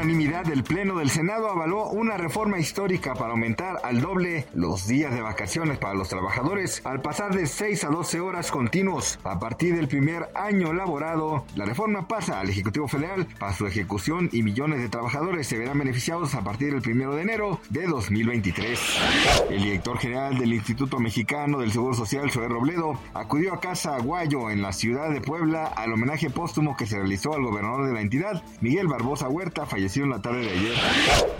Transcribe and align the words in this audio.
Unanimidad, 0.00 0.50
el 0.50 0.64
Pleno 0.64 0.96
del 0.96 1.10
Senado 1.10 1.50
avaló 1.50 1.88
una 1.88 2.16
reforma 2.16 2.58
histórica 2.58 3.12
para 3.12 3.32
aumentar 3.32 3.80
al 3.84 4.00
doble 4.00 4.46
los 4.54 4.86
días 4.86 5.12
de 5.12 5.20
vacaciones 5.20 5.76
para 5.76 5.92
los 5.92 6.08
trabajadores 6.08 6.80
al 6.86 7.02
pasar 7.02 7.34
de 7.34 7.46
6 7.46 7.84
a 7.84 7.88
12 7.88 8.18
horas 8.20 8.50
continuos. 8.50 9.18
A 9.24 9.38
partir 9.38 9.76
del 9.76 9.88
primer 9.88 10.30
año 10.34 10.72
laborado, 10.72 11.44
la 11.54 11.66
reforma 11.66 12.08
pasa 12.08 12.40
al 12.40 12.48
Ejecutivo 12.48 12.88
Federal 12.88 13.26
para 13.38 13.52
su 13.52 13.66
ejecución 13.66 14.30
y 14.32 14.42
millones 14.42 14.80
de 14.80 14.88
trabajadores 14.88 15.46
se 15.46 15.58
verán 15.58 15.78
beneficiados 15.78 16.34
a 16.34 16.42
partir 16.42 16.72
del 16.72 16.80
primero 16.80 17.14
de 17.14 17.20
enero 17.20 17.60
de 17.68 17.86
2023. 17.86 18.80
El 19.50 19.62
director 19.64 19.98
general 19.98 20.38
del 20.38 20.54
Instituto 20.54 20.98
Mexicano 20.98 21.58
del 21.58 21.72
Seguro 21.72 21.92
Social, 21.92 22.30
Zoé 22.30 22.48
Robledo, 22.48 22.98
acudió 23.12 23.52
a 23.52 23.60
Casa 23.60 23.96
Aguayo 23.96 24.48
en 24.48 24.62
la 24.62 24.72
ciudad 24.72 25.10
de 25.10 25.20
Puebla 25.20 25.66
al 25.66 25.92
homenaje 25.92 26.30
póstumo 26.30 26.74
que 26.74 26.86
se 26.86 26.96
realizó 26.96 27.34
al 27.34 27.42
gobernador 27.42 27.86
de 27.86 27.92
la 27.92 28.00
entidad, 28.00 28.42
Miguel 28.62 28.88
Barbosa 28.88 29.28
Huerta, 29.28 29.66
fallecido 29.66 29.89
en 29.98 30.10
la 30.10 30.22
tarde 30.22 30.40
de 30.40 30.50
ayer. 30.50 30.74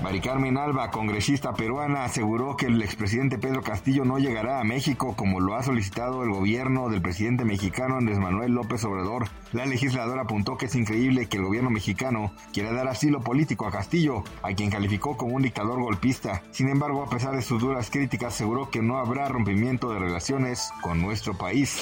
Mari 0.03 0.21
Alba, 0.59 0.91
congresista 0.91 1.53
peruana, 1.53 2.05
aseguró 2.05 2.57
que 2.57 2.67
el 2.67 2.83
expresidente 2.83 3.39
Pedro 3.39 3.63
Castillo 3.63 4.05
no 4.05 4.19
llegará 4.19 4.61
a 4.61 4.65
México 4.65 5.15
como 5.17 5.39
lo 5.41 5.55
ha 5.55 5.63
solicitado 5.63 6.25
el 6.25 6.31
gobierno 6.31 6.89
del 6.89 7.01
presidente 7.01 7.45
mexicano 7.45 7.97
Andrés 7.97 8.19
Manuel 8.19 8.53
López 8.53 8.85
Obrador. 8.85 9.29
La 9.53 9.67
legisladora 9.67 10.23
apuntó 10.23 10.57
que 10.57 10.67
es 10.67 10.75
increíble 10.75 11.29
que 11.29 11.37
el 11.37 11.45
gobierno 11.45 11.71
mexicano 11.71 12.33
quiera 12.53 12.73
dar 12.73 12.89
asilo 12.89 13.21
político 13.21 13.67
a 13.67 13.71
Castillo, 13.71 14.25
a 14.43 14.53
quien 14.53 14.71
calificó 14.71 15.17
como 15.17 15.37
un 15.37 15.43
dictador 15.43 15.81
golpista. 15.81 16.43
Sin 16.51 16.69
embargo, 16.69 17.05
a 17.05 17.11
pesar 17.11 17.37
de 17.37 17.43
sus 17.43 17.61
duras 17.61 17.89
críticas, 17.91 18.35
aseguró 18.35 18.71
que 18.71 18.83
no 18.83 18.99
habrá 18.99 19.29
rompimiento 19.29 19.93
de 19.93 20.01
relaciones 20.01 20.71
con 20.81 21.01
nuestro 21.01 21.39
país. 21.39 21.81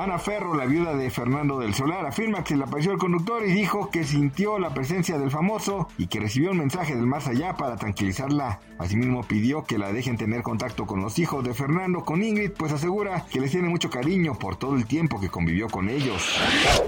Ana 0.00 0.18
Ferro, 0.18 0.54
la 0.54 0.64
viuda 0.64 0.96
de 0.96 1.10
Fernando 1.10 1.58
del 1.58 1.74
Solar, 1.74 2.06
afirma 2.06 2.42
que 2.42 2.54
se 2.54 2.56
le 2.56 2.64
apareció 2.64 2.92
el 2.92 2.96
conductor 2.96 3.46
y 3.46 3.52
dijo 3.52 3.90
que 3.90 4.02
sintió 4.02 4.58
la 4.58 4.72
presencia 4.72 5.18
del 5.18 5.30
famoso 5.30 5.88
y 5.98 6.06
que 6.06 6.20
recibió 6.20 6.52
un 6.52 6.56
mensaje 6.56 6.94
del 6.94 7.04
más 7.04 7.26
allá 7.26 7.52
para 7.58 7.76
tranquilizarla. 7.76 8.60
Asimismo 8.78 9.22
pidió 9.24 9.64
que 9.64 9.76
la 9.76 9.92
dejen 9.92 10.16
tener 10.16 10.42
contacto 10.42 10.86
con 10.86 11.02
los 11.02 11.18
hijos 11.18 11.44
de 11.44 11.52
Fernando, 11.52 12.02
con 12.02 12.22
Ingrid, 12.22 12.52
pues 12.52 12.72
asegura 12.72 13.26
que 13.30 13.40
les 13.40 13.50
tiene 13.50 13.68
mucho 13.68 13.90
cariño 13.90 14.38
por 14.38 14.56
todo 14.56 14.74
el 14.74 14.86
tiempo 14.86 15.20
que 15.20 15.28
convivió 15.28 15.68
con 15.68 15.90
ellos. 15.90 16.40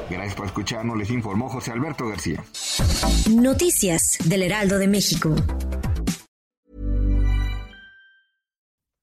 Gracias 0.08 0.34
por 0.34 0.46
escucharnos, 0.46 0.96
les 0.96 1.10
informó 1.10 1.50
José 1.50 1.72
Alberto 1.72 2.08
García. 2.08 2.42
Noticias 3.30 4.16
del 4.24 4.42
Heraldo 4.42 4.78
de 4.78 4.88
México. 4.88 5.34